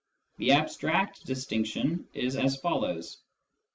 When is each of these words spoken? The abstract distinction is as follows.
The 0.37 0.51
abstract 0.53 1.27
distinction 1.27 2.07
is 2.15 2.35
as 2.35 2.57
follows. 2.59 3.21